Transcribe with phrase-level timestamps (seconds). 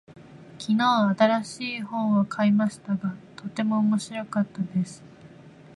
[0.57, 5.03] 昨日、新しい本を買いましたが、とても面白かったです。